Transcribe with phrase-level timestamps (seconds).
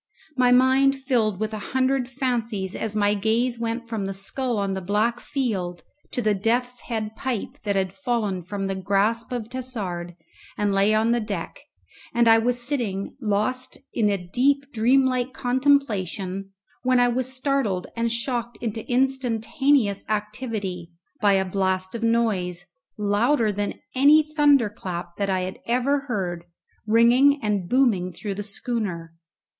[0.35, 4.73] My mind filled with a hundred fancies as my gaze went from the skull on
[4.73, 9.47] the black field to the death's head pipe that had fallen from the grasp of
[9.47, 10.15] Tassard
[10.57, 11.59] and lay on the deck,
[12.15, 16.49] and I was sitting lost in a deep dreamlike contemplation,
[16.81, 20.89] when I was startled and shocked into instantaneous activity
[21.21, 22.65] by a blast of noise,
[22.97, 25.29] louder than any thunder clap that
[25.67, 26.45] ever I heard,
[26.87, 29.13] ringing and booming through the schooner.